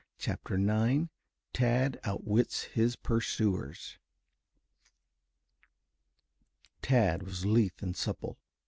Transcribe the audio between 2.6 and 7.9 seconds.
HIS PURSUERS Tad was lithe